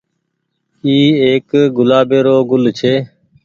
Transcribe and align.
اي 0.85 0.97
ايڪ 1.25 1.47
گلآبي 1.77 2.19
رو 2.25 2.35
گل 2.49 2.63
ڇي۔ 2.79 2.93